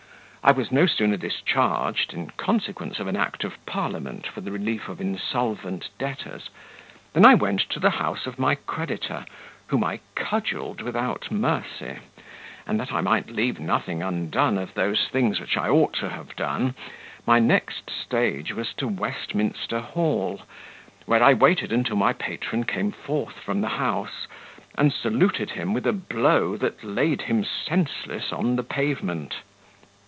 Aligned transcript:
"I 0.43 0.51
was 0.53 0.71
no 0.71 0.87
sooner 0.87 1.17
discharged, 1.17 2.15
in 2.15 2.31
consequence 2.31 2.99
of 2.99 3.05
an 3.05 3.15
act 3.15 3.43
of 3.43 3.63
parliament 3.67 4.25
for 4.25 4.41
the 4.41 4.51
relief 4.51 4.89
of 4.89 4.99
insolvent 4.99 5.89
debtors, 5.99 6.49
than 7.13 7.27
I 7.27 7.35
went 7.35 7.59
to 7.69 7.79
the 7.79 7.91
house 7.91 8.25
of 8.25 8.39
my 8.39 8.55
creditor, 8.55 9.23
whom 9.67 9.83
I 9.83 9.99
cudgelled 10.15 10.81
without 10.81 11.29
mercy; 11.29 11.99
and, 12.65 12.79
that 12.79 12.91
I 12.91 13.01
might 13.01 13.29
leave 13.29 13.59
nothing 13.59 14.01
undone 14.01 14.57
of 14.57 14.73
those 14.73 15.07
things 15.09 15.39
which 15.39 15.57
I 15.57 15.69
ought 15.69 15.93
to 15.97 16.09
have 16.09 16.35
done, 16.35 16.73
my 17.27 17.37
next 17.37 17.91
stage 17.91 18.51
was 18.51 18.73
to 18.73 18.87
Westminster 18.87 19.79
Hall, 19.79 20.41
where 21.05 21.21
I 21.21 21.35
waited 21.35 21.71
until 21.71 21.97
my 21.97 22.13
patron 22.13 22.63
came 22.63 22.91
forth 22.91 23.35
from 23.37 23.61
the 23.61 23.69
house, 23.77 24.25
and 24.75 24.91
saluted 24.91 25.51
him 25.51 25.71
with 25.71 25.85
a 25.85 25.93
blow 25.93 26.57
that 26.57 26.83
laid 26.83 27.21
him 27.21 27.45
senseless 27.45 28.33
on 28.33 28.55
the 28.55 28.63
pavement. 28.63 29.35